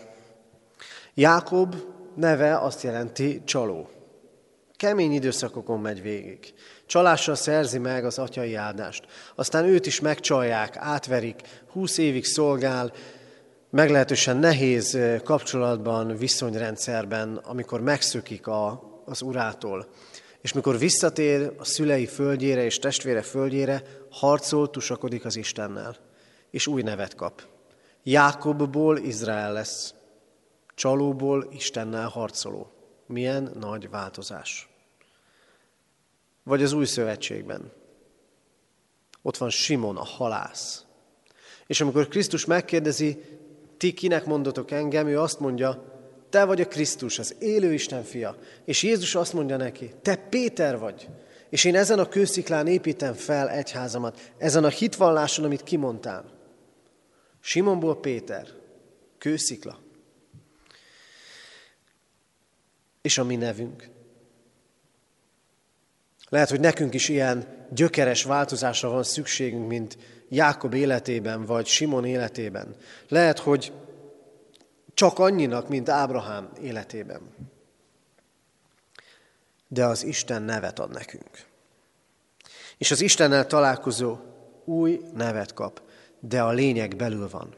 Jákob 1.14 1.76
neve 2.16 2.58
azt 2.58 2.82
jelenti 2.82 3.42
csaló. 3.44 3.90
Kemény 4.76 5.12
időszakokon 5.14 5.80
megy 5.80 6.02
végig. 6.02 6.54
Csalással 6.86 7.36
szerzi 7.36 7.78
meg 7.78 8.06
az 8.06 8.18
atyai 8.18 8.56
áldást. 8.56 9.06
Aztán 9.36 9.66
őt 9.66 9.86
is 9.86 10.00
megcsalják, 10.00 10.78
átverik, 10.78 11.42
húsz 11.72 11.98
évig 11.98 12.26
szolgál, 12.26 12.94
meglehetősen 13.76 14.38
nehéz 14.38 14.98
kapcsolatban, 15.24 16.18
viszonyrendszerben, 16.18 17.36
amikor 17.36 17.82
megszökik 17.82 18.48
a, 18.48 18.82
az 19.06 19.22
urától. 19.22 19.88
És 20.42 20.54
mikor 20.54 20.78
visszatér 20.78 21.54
a 21.58 21.64
szülei 21.64 22.06
földjére 22.06 22.64
és 22.64 22.80
testvére 22.80 23.22
földjére, 23.22 23.84
harcol, 24.10 24.70
tusakodik 24.70 25.26
az 25.26 25.36
Istennel, 25.36 25.98
és 26.52 26.68
új 26.68 26.82
nevet 26.82 27.16
kap. 27.16 27.42
Jákobból 28.04 28.98
Izrael 28.98 29.54
lesz, 29.54 29.94
csalóból 30.76 31.48
Istennel 31.52 32.08
harcoló. 32.08 32.72
Milyen 33.08 33.52
nagy 33.60 33.90
változás. 33.90 34.70
Vagy 36.44 36.64
az 36.64 36.74
új 36.74 36.86
szövetségben. 36.86 37.72
Ott 39.22 39.38
van 39.38 39.50
Simon, 39.50 39.98
a 39.98 40.06
halász. 40.06 40.86
És 41.68 41.82
amikor 41.82 42.08
Krisztus 42.08 42.46
megkérdezi, 42.46 43.35
ti 43.86 43.94
kinek 43.94 44.26
mondotok 44.26 44.72
engem, 44.72 45.08
ő 45.08 45.20
azt 45.20 45.40
mondja, 45.40 45.84
te 46.30 46.44
vagy 46.44 46.62
a 46.62 46.68
Krisztus, 46.68 47.20
az 47.20 47.36
élő 47.40 47.74
Isten 47.74 48.04
fia. 48.04 48.38
És 48.64 48.84
Jézus 48.84 49.16
azt 49.16 49.34
mondja 49.34 49.58
neki, 49.58 49.94
te 50.02 50.16
Péter 50.16 50.80
vagy, 50.80 51.10
és 51.50 51.64
én 51.64 51.76
ezen 51.76 52.00
a 52.00 52.08
kősziklán 52.08 52.68
építem 52.68 53.14
fel 53.14 53.50
egyházamat, 53.50 54.34
ezen 54.38 54.64
a 54.64 54.68
hitvalláson, 54.68 55.46
amit 55.46 55.64
kimondtál. 55.64 56.26
Simonból 57.40 58.00
Péter, 58.00 58.48
kőszikla. 59.18 59.80
És 63.02 63.18
a 63.18 63.24
mi 63.24 63.36
nevünk. 63.36 63.90
Lehet, 66.30 66.50
hogy 66.50 66.60
nekünk 66.60 66.94
is 66.94 67.10
ilyen 67.10 67.68
gyökeres 67.74 68.24
változásra 68.24 68.90
van 68.90 69.04
szükségünk, 69.04 69.68
mint 69.68 69.98
Jákob 70.36 70.74
életében, 70.74 71.46
vagy 71.46 71.66
Simon 71.66 72.06
életében. 72.06 72.76
Lehet, 73.08 73.40
hogy 73.40 73.74
csak 74.94 75.20
annyinak, 75.20 75.70
mint 75.70 75.90
Ábrahám 75.90 76.50
életében. 76.62 77.22
De 79.68 79.86
az 79.86 80.04
Isten 80.04 80.42
nevet 80.42 80.80
ad 80.80 80.92
nekünk. 80.92 81.46
És 82.78 82.92
az 82.92 83.02
Istennel 83.02 83.48
találkozó 83.48 84.18
új 84.66 85.02
nevet 85.14 85.54
kap, 85.54 85.82
de 86.20 86.42
a 86.42 86.52
lényeg 86.52 86.96
belül 86.96 87.30
van. 87.30 87.56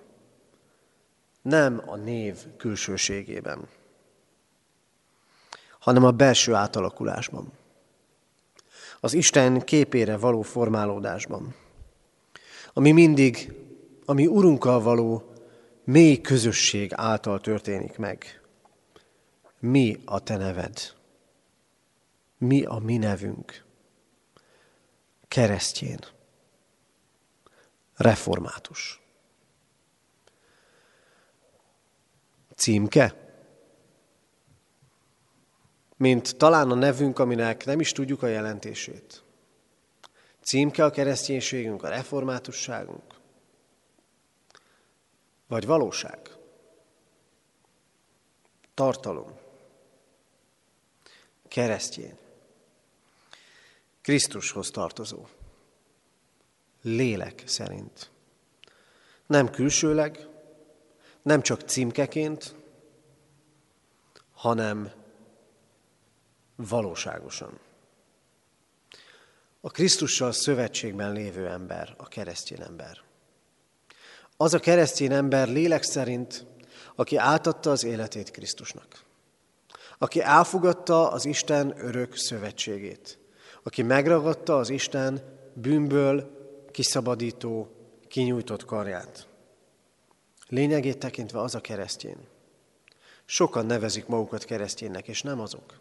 Nem 1.41 1.81
a 1.85 1.95
név 1.95 2.37
külsőségében, 2.57 3.67
hanem 5.79 6.03
a 6.03 6.11
belső 6.11 6.53
átalakulásban. 6.53 7.51
Az 8.99 9.13
Isten 9.13 9.61
képére 9.61 10.17
való 10.17 10.41
formálódásban. 10.41 11.55
Ami 12.77 12.91
mindig, 12.91 13.53
ami 14.05 14.27
Urunkkal 14.27 14.81
való 14.81 15.33
mély 15.83 16.21
közösség 16.21 16.91
által 16.95 17.39
történik 17.39 17.97
meg. 17.97 18.41
Mi 19.59 20.01
a 20.05 20.19
te 20.19 20.37
neved? 20.37 20.93
Mi 22.37 22.63
a 22.63 22.77
mi 22.77 22.97
nevünk? 22.97 23.63
Keresztjén. 25.27 25.99
Református. 27.95 29.01
Címke? 32.55 33.15
Mint 35.95 36.37
talán 36.37 36.71
a 36.71 36.75
nevünk, 36.75 37.19
aminek 37.19 37.65
nem 37.65 37.79
is 37.79 37.91
tudjuk 37.91 38.23
a 38.23 38.27
jelentését. 38.27 39.25
Címke 40.47 40.83
a 40.83 40.89
kereszténységünk, 40.89 41.83
a 41.83 41.89
reformátusságunk. 41.89 43.13
Vagy 45.47 45.65
valóság? 45.65 46.31
Tartalom. 48.73 49.37
Keresztjén. 51.47 52.17
Krisztushoz 54.01 54.71
tartozó. 54.71 55.27
Lélek 56.81 57.43
szerint. 57.45 58.09
Nem 59.25 59.49
külsőleg, 59.49 60.27
nem 61.21 61.41
csak 61.41 61.61
címkeként, 61.61 62.55
hanem 64.33 64.91
valóságosan. 66.55 67.66
A 69.67 69.69
Krisztussal 69.69 70.31
szövetségben 70.31 71.11
lévő 71.11 71.47
ember, 71.47 71.93
a 71.97 72.07
keresztény 72.07 72.61
ember. 72.61 72.97
Az 74.37 74.53
a 74.53 74.59
keresztény 74.59 75.11
ember 75.13 75.47
lélek 75.47 75.83
szerint, 75.83 76.45
aki 76.95 77.17
átadta 77.17 77.71
az 77.71 77.83
életét 77.83 78.31
Krisztusnak. 78.31 79.03
Aki 79.97 80.21
elfogadta 80.21 81.11
az 81.11 81.25
Isten 81.25 81.73
örök 81.77 82.15
szövetségét. 82.15 83.19
Aki 83.63 83.81
megragadta 83.81 84.57
az 84.57 84.69
Isten 84.69 85.21
bűnből 85.53 86.31
kiszabadító, 86.71 87.71
kinyújtott 88.07 88.65
karját. 88.65 89.27
Lényegét 90.47 90.97
tekintve 90.97 91.39
az 91.41 91.55
a 91.55 91.61
keresztény. 91.61 92.27
Sokan 93.25 93.65
nevezik 93.65 94.05
magukat 94.05 94.43
kereszténynek, 94.43 95.07
és 95.07 95.21
nem 95.21 95.39
azok. 95.39 95.79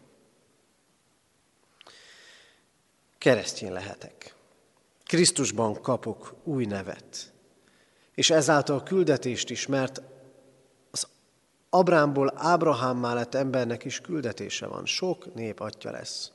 Keresztény 3.17 3.71
lehetek. 3.71 4.35
Krisztusban 5.05 5.81
kapok 5.81 6.35
új 6.43 6.65
nevet 6.65 7.31
és 8.17 8.29
ezáltal 8.29 8.83
küldetést 8.83 9.49
is, 9.49 9.67
mert 9.67 10.01
az 10.91 11.07
Abrámból 11.69 12.33
Ábrahámmá 12.35 13.13
lett 13.13 13.35
embernek 13.35 13.85
is 13.85 13.99
küldetése 13.99 14.67
van. 14.67 14.85
Sok 14.85 15.33
nép 15.33 15.59
atya 15.59 15.91
lesz. 15.91 16.31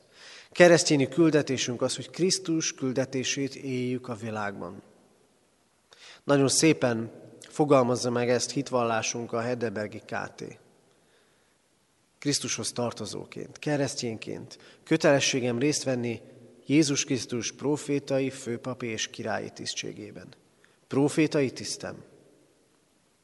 Keresztényi 0.51 1.07
küldetésünk 1.07 1.81
az, 1.81 1.95
hogy 1.95 2.09
Krisztus 2.09 2.73
küldetését 2.73 3.55
éljük 3.55 4.07
a 4.07 4.15
világban. 4.15 4.81
Nagyon 6.23 6.47
szépen 6.47 7.11
fogalmazza 7.49 8.09
meg 8.09 8.29
ezt 8.29 8.51
hitvallásunk 8.51 9.33
a 9.33 9.41
Hedebergi 9.41 10.01
KT. 10.05 10.43
Krisztushoz 12.19 12.71
tartozóként, 12.71 13.59
keresztényként 13.59 14.57
kötelességem 14.83 15.59
részt 15.59 15.83
venni 15.83 16.21
Jézus 16.65 17.03
Krisztus 17.03 17.51
profétai, 17.51 18.29
főpapi 18.29 18.87
és 18.87 19.07
királyi 19.07 19.49
tisztségében. 19.49 20.27
Profétai 20.87 21.51
tisztem 21.51 22.03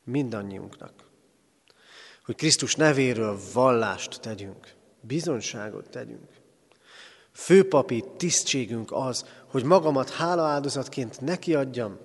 mindannyiunknak, 0.04 0.94
hogy 2.26 2.36
Krisztus 2.36 2.76
nevéről 2.76 3.40
vallást 3.54 4.22
tegyünk, 4.22 4.74
bizonyságot 5.02 5.90
tegyünk. 5.90 6.28
Főpapi 7.32 8.04
tisztségünk 8.18 8.92
az, 8.92 9.26
hogy 9.46 9.64
magamat 9.64 10.10
hálaáldozatként 10.10 11.22
nekiadjam, 11.22 11.98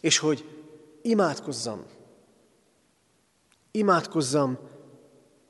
és 0.00 0.18
hogy 0.18 0.44
imádkozzam. 1.02 1.84
Imádkozzam, 3.70 4.58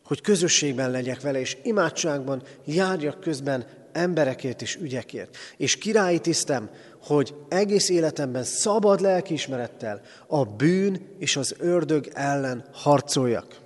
hogy 0.04 0.20
közösségben 0.20 0.90
legyek 0.90 1.20
vele, 1.20 1.40
és 1.40 1.56
imádságban 1.62 2.42
járjak 2.64 3.20
közben 3.20 3.83
emberekért 3.94 4.62
és 4.62 4.76
ügyekért. 4.76 5.36
És 5.56 5.78
királyi 5.78 6.18
tisztem, 6.18 6.70
hogy 7.02 7.34
egész 7.48 7.88
életemben 7.88 8.44
szabad 8.44 9.00
lelkiismerettel 9.00 10.00
a 10.26 10.44
bűn 10.44 11.14
és 11.18 11.36
az 11.36 11.54
ördög 11.58 12.08
ellen 12.12 12.64
harcoljak. 12.72 13.60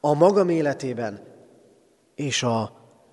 A 0.00 0.14
magam 0.14 0.48
életében, 0.48 1.20
és, 2.14 2.42
a, 2.42 2.72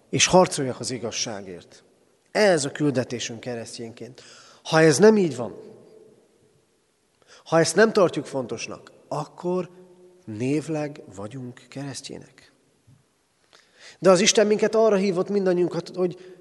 és 0.10 0.26
harcoljak 0.26 0.80
az 0.80 0.92
igazságért. 0.92 1.84
Ez 2.32 2.66
a 2.66 2.72
küldetésünk 2.72 3.40
keresztényként. 3.40 4.22
Ha 4.64 4.82
ez 4.82 4.98
nem 4.98 5.18
így 5.18 5.36
van, 5.36 5.54
ha 7.46 7.60
ezt 7.60 7.76
nem 7.76 7.94
tartjuk 7.94 8.26
fontosnak, 8.26 8.92
akkor 9.08 9.70
névleg 10.26 11.02
vagyunk 11.16 11.62
keresztjének. 11.70 12.35
De 14.00 14.10
az 14.10 14.20
Isten 14.20 14.48
minket 14.48 14.76
arra 14.76 14.96
hívott 14.96 15.30
mindannyiunkat, 15.30 15.90
hogy 15.96 16.36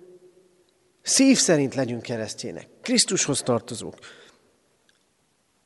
szív 1.03 1.39
szerint 1.39 1.75
legyünk 1.75 2.03
keresztjének, 2.03 2.69
Krisztushoz 2.83 3.43
tartozók, 3.43 3.99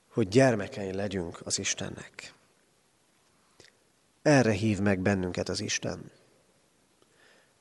hogy 0.09 0.29
gyermekei 0.29 0.93
legyünk 0.93 1.41
az 1.45 1.59
Istennek. 1.59 2.33
Erre 4.23 4.53
hív 4.53 4.79
meg 4.79 5.01
bennünket 5.01 5.49
az 5.49 5.61
Isten. 5.61 6.11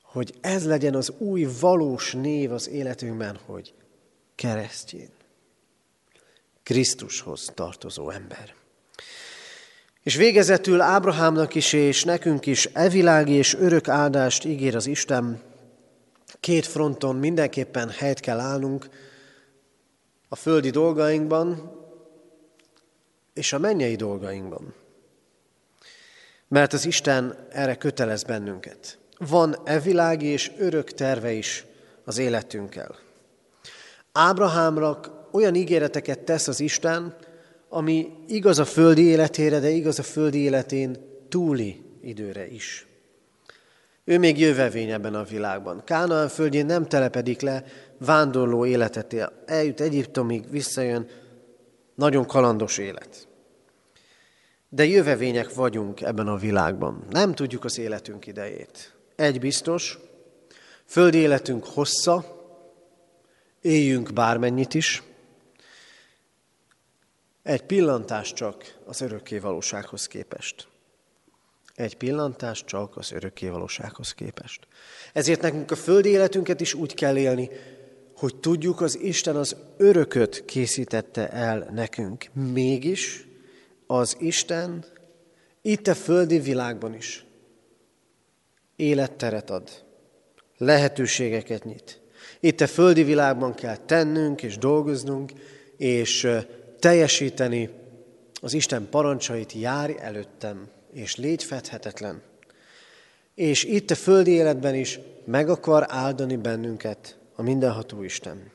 Hogy 0.01 0.33
ez 0.41 0.65
legyen 0.65 0.95
az 0.95 1.09
új 1.17 1.47
valós 1.59 2.13
név 2.13 2.51
az 2.51 2.69
életünkben, 2.69 3.39
hogy 3.45 3.73
keresztjén. 4.35 5.09
Krisztushoz 6.63 7.51
tartozó 7.53 8.09
ember. 8.09 8.55
És 10.07 10.15
végezetül 10.15 10.81
Ábrahámnak 10.81 11.55
is 11.55 11.73
és 11.73 12.03
nekünk 12.03 12.45
is 12.45 12.65
evilági 12.65 13.31
és 13.31 13.53
örök 13.53 13.87
áldást 13.87 14.45
ígér 14.45 14.75
az 14.75 14.87
Isten. 14.87 15.41
Két 16.39 16.65
fronton 16.65 17.15
mindenképpen 17.15 17.89
helyt 17.89 18.19
kell 18.19 18.39
állnunk 18.39 18.89
a 20.29 20.35
földi 20.35 20.69
dolgainkban 20.69 21.71
és 23.33 23.53
a 23.53 23.59
mennyei 23.59 23.95
dolgainkban. 23.95 24.73
Mert 26.47 26.73
az 26.73 26.85
Isten 26.85 27.47
erre 27.49 27.75
kötelez 27.75 28.23
bennünket. 28.23 28.97
Van 29.17 29.55
evilági 29.63 30.27
és 30.27 30.51
örök 30.57 30.91
terve 30.91 31.31
is 31.31 31.65
az 32.03 32.17
életünkkel. 32.17 32.95
Ábrahámnak 34.11 35.11
olyan 35.31 35.55
ígéreteket 35.55 36.19
tesz 36.19 36.47
az 36.47 36.59
Isten, 36.59 37.15
ami 37.77 38.13
igaz 38.27 38.59
a 38.59 38.65
földi 38.65 39.01
életére, 39.01 39.59
de 39.59 39.69
igaz 39.69 39.99
a 39.99 40.03
földi 40.03 40.37
életén 40.37 40.97
túli 41.29 41.81
időre 42.01 42.47
is. 42.47 42.87
Ő 44.03 44.19
még 44.19 44.39
jövevény 44.39 44.89
ebben 44.89 45.15
a 45.15 45.23
világban. 45.23 45.83
Kánaán 45.83 46.27
földjén 46.27 46.65
nem 46.65 46.87
telepedik 46.87 47.41
le, 47.41 47.63
vándorló 47.97 48.65
életet 48.65 49.13
él. 49.13 49.31
Eljut 49.45 49.81
Egyiptomig, 49.81 50.49
visszajön, 50.49 51.07
nagyon 51.95 52.25
kalandos 52.25 52.77
élet. 52.77 53.27
De 54.69 54.85
jövevények 54.85 55.53
vagyunk 55.53 56.01
ebben 56.01 56.27
a 56.27 56.37
világban. 56.37 57.03
Nem 57.09 57.33
tudjuk 57.33 57.63
az 57.63 57.79
életünk 57.79 58.27
idejét. 58.27 58.93
Egy 59.15 59.39
biztos, 59.39 59.99
földi 60.85 61.17
életünk 61.17 61.65
hossza, 61.65 62.25
éljünk 63.61 64.13
bármennyit 64.13 64.73
is, 64.73 65.03
egy 67.47 67.63
pillantás 67.63 68.33
csak 68.33 68.77
az 68.85 69.01
örökké 69.01 69.37
valósághoz 69.37 70.07
képest. 70.07 70.67
Egy 71.75 71.97
pillantás 71.97 72.63
csak 72.65 72.97
az 72.97 73.11
örökké 73.11 73.47
valósághoz 73.47 74.13
képest. 74.13 74.67
Ezért 75.13 75.41
nekünk 75.41 75.71
a 75.71 75.75
földi 75.75 76.09
életünket 76.09 76.61
is 76.61 76.73
úgy 76.73 76.93
kell 76.93 77.17
élni, 77.17 77.49
hogy 78.15 78.35
tudjuk, 78.35 78.81
az 78.81 78.99
Isten 78.99 79.35
az 79.35 79.55
örököt 79.77 80.45
készítette 80.45 81.29
el 81.29 81.69
nekünk. 81.73 82.25
Mégis 82.33 83.27
az 83.87 84.15
Isten 84.19 84.85
itt 85.61 85.87
a 85.87 85.95
földi 85.95 86.39
világban 86.39 86.95
is 86.95 87.25
életteret 88.75 89.49
ad, 89.49 89.69
lehetőségeket 90.57 91.63
nyit. 91.63 92.01
Itt 92.39 92.61
a 92.61 92.67
földi 92.67 93.03
világban 93.03 93.53
kell 93.53 93.77
tennünk 93.77 94.43
és 94.43 94.57
dolgoznunk, 94.57 95.31
és 95.77 96.27
teljesíteni 96.87 97.69
az 98.41 98.53
Isten 98.53 98.89
parancsait, 98.89 99.51
járj 99.53 99.93
előttem, 99.99 100.69
és 100.91 101.15
légy 101.15 101.43
fedhetetlen. 101.43 102.21
És 103.35 103.63
itt 103.63 103.91
a 103.91 103.95
földi 103.95 104.31
életben 104.31 104.75
is 104.75 104.99
meg 105.25 105.49
akar 105.49 105.85
áldani 105.87 106.35
bennünket 106.35 107.17
a 107.35 107.41
mindenható 107.41 108.03
Isten. 108.03 108.51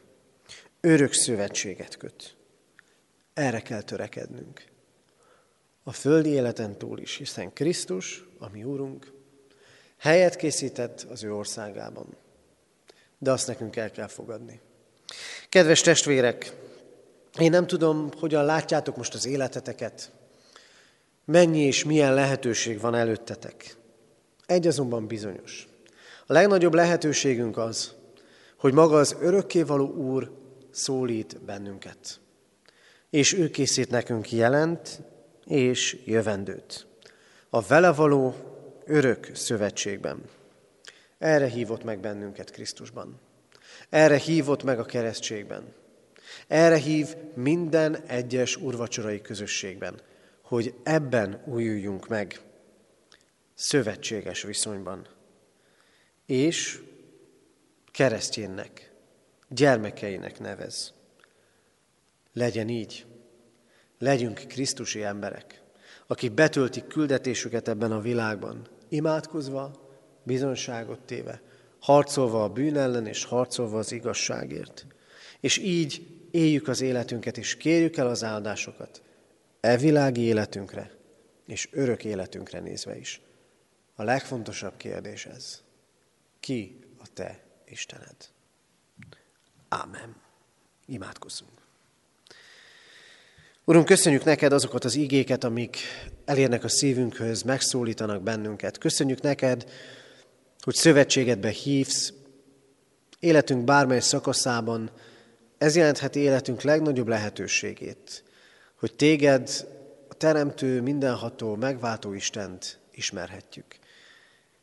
Örök 0.81 1.13
szövetséget 1.13 1.97
köt. 1.97 2.37
Erre 3.35 3.61
kell 3.61 3.83
törekednünk. 3.83 4.65
A 5.83 5.93
földi 5.93 6.29
életen 6.29 6.79
túl 6.79 6.99
is, 6.99 7.17
hiszen 7.17 7.53
Krisztus, 7.53 8.25
a 8.39 8.49
mi 8.49 8.65
Úrunk, 8.65 9.13
helyet 9.99 10.37
készített 10.37 11.07
az 11.11 11.23
ő 11.23 11.35
országában. 11.35 12.17
De 13.19 13.31
azt 13.31 13.47
nekünk 13.47 13.77
el 13.77 13.91
kell 13.91 14.09
fogadni. 14.09 14.61
Kedves 15.49 15.81
testvérek, 15.81 16.53
én 17.39 17.51
nem 17.51 17.67
tudom, 17.67 18.11
hogyan 18.19 18.45
látjátok 18.45 18.97
most 18.97 19.15
az 19.15 19.27
életeteket, 19.27 20.11
mennyi 21.25 21.61
és 21.61 21.85
milyen 21.85 22.15
lehetőség 22.15 22.81
van 22.81 22.95
előttetek. 22.95 23.77
Egy 24.47 24.67
azonban 24.67 25.07
bizonyos. 25.07 25.69
A 26.27 26.33
legnagyobb 26.33 26.75
lehetőségünk 26.75 27.57
az, 27.57 27.95
hogy 28.57 28.73
maga 28.73 28.97
az 28.97 29.17
örökkévaló 29.21 29.87
Úr 29.87 30.31
szólít 30.71 31.41
bennünket. 31.45 32.21
És 33.11 33.33
ő 33.33 33.51
készít 33.51 33.91
nekünk 33.91 34.33
jelent 34.33 35.01
és 35.45 36.03
jövendőt. 36.05 36.87
A 37.51 37.61
vele 37.61 37.93
való 37.93 38.35
örök 38.85 39.31
szövetségben. 39.35 40.23
Erre 41.19 41.47
hívott 41.47 41.85
meg 41.85 42.01
bennünket 42.01 42.51
Krisztusban. 42.51 43.21
Erre 43.89 44.17
hívott 44.17 44.63
meg 44.63 44.79
a 44.79 44.85
keresztségben. 44.85 45.75
Erre 46.47 46.77
hív 46.77 47.17
minden 47.35 47.97
egyes 47.97 48.57
urvacsorai 48.57 49.21
közösségben, 49.21 50.01
hogy 50.43 50.75
ebben 50.83 51.43
újuljunk 51.47 52.09
meg, 52.09 52.41
szövetséges 53.55 54.43
viszonyban. 54.43 55.07
És 56.27 56.81
keresztjénnek, 57.91 58.93
gyermekeinek 59.49 60.41
nevez. 60.41 60.93
Legyen 62.33 62.69
így. 62.69 63.07
Legyünk 63.99 64.41
Krisztusi 64.49 65.03
emberek, 65.03 65.63
akik 66.07 66.33
betöltik 66.33 66.87
küldetésüket 66.87 67.69
ebben 67.69 67.93
a 67.93 68.01
világban, 68.01 68.69
imádkozva, 68.89 69.91
bizonságot 70.23 71.01
téve, 71.01 71.43
harcolva 71.81 72.45
a 72.45 72.49
bűn 72.49 72.77
ellen 72.77 73.07
és 73.07 73.25
harcolva 73.25 73.79
az 73.79 73.93
igazságért. 73.93 74.87
És 75.41 75.59
így 75.59 76.07
éljük 76.33 76.69
az 76.69 76.81
életünket, 76.81 77.39
és 77.39 77.57
kérjük 77.57 77.97
el 77.97 78.07
az 78.07 78.25
áldásokat, 78.25 79.03
e 79.61 79.77
világi 79.77 80.21
életünkre, 80.21 80.91
és 81.47 81.69
örök 81.71 82.05
életünkre 82.05 82.61
nézve 82.61 82.99
is. 82.99 83.21
A 83.95 84.03
legfontosabb 84.03 84.77
kérdés 84.77 85.27
ez. 85.27 85.63
Ki 86.41 86.79
a 86.99 87.07
te 87.15 87.41
Istened? 87.69 88.17
Ámen. 89.69 90.17
Imádkozzunk. 90.87 91.51
Urunk, 93.65 93.87
köszönjük 93.87 94.25
neked 94.25 94.53
azokat 94.53 94.85
az 94.85 94.95
igéket, 94.95 95.45
amik 95.45 95.77
elérnek 96.25 96.65
a 96.65 96.69
szívünkhöz, 96.69 97.43
megszólítanak 97.43 98.23
bennünket. 98.23 98.79
Köszönjük 98.79 99.21
neked, 99.21 99.71
hogy 100.61 100.75
szövetségedbe 100.75 101.49
hívsz, 101.49 102.13
életünk 103.19 103.65
bármely 103.65 104.01
szakaszában, 104.01 104.91
ez 105.63 105.77
jelentheti 105.77 106.21
életünk 106.21 106.63
legnagyobb 106.63 107.09
lehetőségét, 107.09 108.25
hogy 108.75 108.95
téged, 108.95 109.69
a 110.09 110.15
Teremtő, 110.15 110.81
mindenható, 110.81 111.57
megváltó 111.57 112.13
Istent 112.13 112.79
ismerhetjük. 112.91 113.67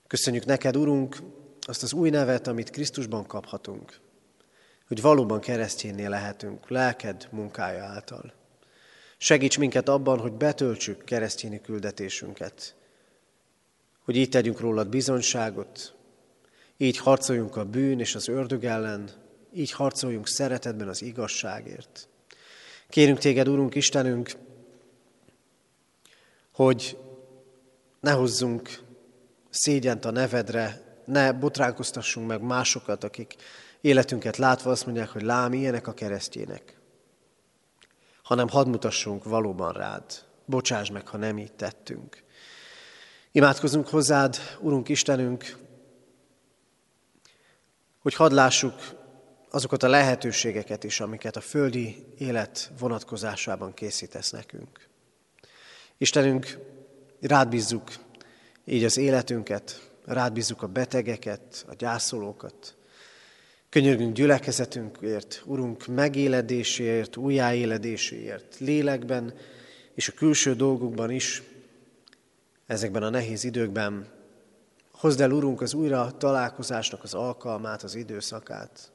Köszönjük 0.08 0.46
neked, 0.46 0.78
Urunk, 0.78 1.18
azt 1.62 1.84
az 1.84 1.94
új 1.94 2.10
nevet, 2.10 2.48
amit 2.48 2.70
Krisztusban 2.70 3.26
kaphatunk, 3.26 4.00
hogy 4.88 5.02
valóban 5.02 5.40
keresztjénné 5.40 6.06
lehetünk, 6.06 6.70
lelked 6.70 7.28
munkája 7.32 7.84
által. 7.84 8.34
Segíts 9.18 9.58
minket 9.58 9.90
abban, 9.90 10.20
hogy 10.20 10.34
betöltsük 10.34 11.04
keresztjéni 11.04 11.62
küldetésünket, 11.62 12.76
hogy 14.06 14.16
így 14.16 14.30
tegyünk 14.30 14.60
rólad 14.60 14.90
bizonyságot, 14.90 15.94
így 16.78 16.98
harcoljunk 16.98 17.56
a 17.56 17.66
bűn 17.66 18.00
és 18.00 18.16
az 18.16 18.28
ördög 18.28 18.64
ellen, 18.64 19.19
így 19.54 19.72
harcoljunk 19.72 20.28
szeretetben 20.28 20.88
az 20.88 21.02
igazságért. 21.02 22.08
Kérünk 22.90 23.18
téged, 23.18 23.48
Urunk 23.48 23.76
Istenünk, 23.76 24.32
hogy 26.54 26.98
ne 28.00 28.12
hozzunk 28.12 28.80
szégyent 29.50 30.06
a 30.06 30.12
nevedre, 30.12 30.82
ne 31.06 31.32
botránkoztassunk 31.32 32.28
meg 32.28 32.42
másokat, 32.42 33.04
akik 33.04 33.36
életünket 33.82 34.38
látva 34.38 34.72
azt 34.72 34.86
mondják, 34.86 35.10
hogy 35.10 35.22
lám, 35.22 35.54
ilyenek 35.54 35.88
a 35.88 35.94
keresztjének, 35.94 36.78
hanem 38.24 38.48
hadd 38.50 38.68
mutassunk 38.68 39.24
valóban 39.24 39.74
rád. 39.74 40.04
Bocsáss 40.46 40.90
meg, 40.90 41.08
ha 41.08 41.18
nem 41.18 41.38
így 41.38 41.54
tettünk. 41.54 42.24
Imádkozunk 43.32 43.88
hozzád, 43.88 44.38
Urunk 44.60 44.90
Istenünk, 44.90 45.58
hogy 48.00 48.14
hadd 48.14 48.34
lássuk 48.34 48.74
azokat 49.50 49.84
a 49.84 49.88
lehetőségeket 49.88 50.84
is, 50.84 51.00
amiket 51.00 51.36
a 51.36 51.42
földi 51.42 52.06
élet 52.18 52.72
vonatkozásában 52.80 53.74
készítesz 53.74 54.32
nekünk. 54.32 54.88
Istenünk, 55.98 56.58
rád 57.22 57.50
bízzuk 57.50 57.92
így 58.66 58.84
az 58.84 58.98
életünket, 58.98 59.90
rád 60.06 60.34
bízzuk 60.34 60.62
a 60.62 60.68
betegeket, 60.68 61.66
a 61.68 61.74
gyászolókat. 61.74 62.76
Könyörgünk 63.70 64.14
gyülekezetünkért, 64.14 65.42
Urunk 65.46 65.88
megéledéséért, 65.88 67.16
újjáéledéséért, 67.16 68.58
lélekben 68.60 69.34
és 69.94 70.08
a 70.08 70.14
külső 70.14 70.56
dolgokban 70.56 71.12
is, 71.12 71.44
ezekben 72.66 73.04
a 73.04 73.10
nehéz 73.10 73.44
időkben. 73.44 74.08
Hozd 74.92 75.22
el, 75.22 75.32
Urunk, 75.32 75.62
az 75.62 75.74
újra 75.74 76.18
találkozásnak 76.18 77.04
az 77.04 77.14
alkalmát, 77.14 77.84
az 77.84 77.96
időszakát. 77.96 78.92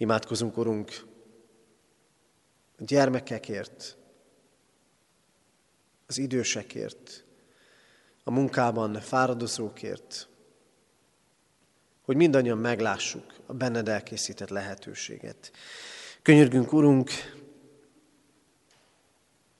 Imádkozunk, 0.00 0.56
Urunk, 0.56 1.06
a 2.78 2.84
gyermekekért, 2.84 3.96
az 6.06 6.18
idősekért, 6.18 7.24
a 8.24 8.30
munkában 8.30 8.94
fáradozókért, 8.94 10.28
hogy 12.02 12.16
mindannyian 12.16 12.58
meglássuk 12.58 13.34
a 13.46 13.52
benned 13.52 13.88
elkészített 13.88 14.48
lehetőséget. 14.48 15.52
Könyörgünk, 16.22 16.72
Urunk, 16.72 17.10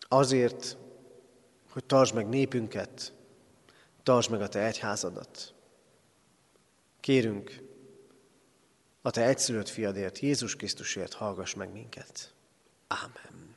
azért, 0.09 0.77
hogy 1.71 1.85
tartsd 1.85 2.15
meg 2.15 2.29
népünket, 2.29 3.13
tartsd 4.03 4.31
meg 4.31 4.41
a 4.41 4.49
Te 4.49 4.67
egyházadat. 4.67 5.55
Kérünk, 7.01 7.68
a 9.03 9.11
Te 9.11 9.27
egyszülött 9.27 9.69
fiadért, 9.69 10.19
Jézus 10.19 10.57
Krisztusért 10.57 11.13
hallgass 11.13 11.55
meg 11.55 11.73
minket. 11.73 12.33
Ámen. 12.89 13.57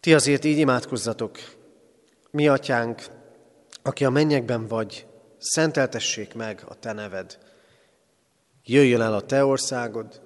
Ti 0.00 0.14
azért 0.14 0.44
így 0.44 0.58
imádkozzatok, 0.58 1.38
mi 2.30 2.48
atyánk, 2.48 3.02
aki 3.82 4.04
a 4.04 4.10
mennyekben 4.10 4.66
vagy, 4.66 5.06
szenteltessék 5.38 6.34
meg 6.34 6.62
a 6.68 6.78
Te 6.78 6.92
neved. 6.92 7.38
Jöjjön 8.64 9.00
el 9.00 9.14
a 9.14 9.20
Te 9.20 9.44
országod, 9.44 10.22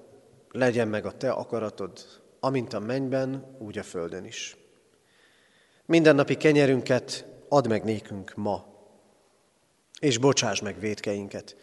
legyen 0.51 0.87
meg 0.87 1.05
a 1.05 1.17
Te 1.17 1.31
akaratod, 1.31 2.05
amint 2.39 2.73
a 2.73 2.79
mennyben, 2.79 3.55
úgy 3.59 3.77
a 3.77 3.83
földön 3.83 4.25
is. 4.25 4.57
Mindennapi 5.85 6.35
kenyerünket 6.35 7.25
add 7.49 7.67
meg 7.67 7.83
nékünk 7.83 8.35
ma, 8.35 8.65
és 9.99 10.17
bocsáss 10.17 10.59
meg 10.59 10.79
védkeinket, 10.79 11.55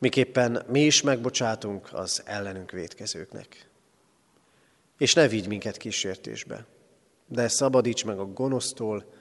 miképpen 0.00 0.64
mi 0.68 0.80
is 0.80 1.02
megbocsátunk 1.02 1.88
az 1.92 2.22
ellenünk 2.24 2.70
védkezőknek. 2.70 3.68
És 4.98 5.14
ne 5.14 5.28
vigy 5.28 5.48
minket 5.48 5.76
kísértésbe, 5.76 6.66
de 7.26 7.48
szabadíts 7.48 8.04
meg 8.04 8.18
a 8.18 8.24
gonosztól, 8.24 9.12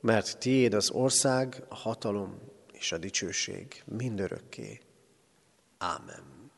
mert 0.00 0.38
tiéd 0.38 0.74
az 0.74 0.90
ország, 0.90 1.62
a 1.68 1.74
hatalom 1.74 2.38
és 2.72 2.92
a 2.92 2.98
dicsőség 2.98 3.82
mindörökké. 3.84 4.80
Ámen. 5.78 6.50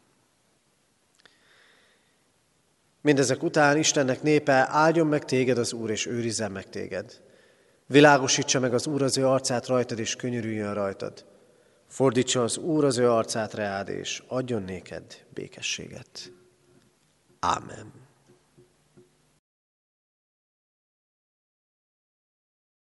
Mindezek 3.01 3.43
után 3.43 3.77
Istennek 3.77 4.23
népe 4.23 4.67
áldjon 4.69 5.07
meg 5.07 5.25
téged 5.25 5.59
az 5.59 5.73
Úr, 5.73 5.91
és 5.91 6.07
őrizzen 6.07 6.53
meg 6.53 6.69
téged. 6.69 7.21
Világosítsa 7.87 8.61
meg 8.61 8.75
az 8.75 8.87
Úr 8.87 9.03
az 9.03 9.17
ő 9.17 9.27
arcát 9.27 9.67
rajtad, 9.67 9.99
és 9.99 10.17
könyörüljön 10.17 10.75
rajtad. 10.75 11.32
Fordítsa 11.93 12.43
az 12.43 12.57
Úr 12.57 12.85
az 12.85 12.99
ő 12.99 13.11
arcát 13.11 13.55
reád, 13.55 13.89
és 13.89 14.23
adjon 14.27 14.63
néked 14.63 15.25
békességet. 15.35 16.33
Ámen. 17.41 18.02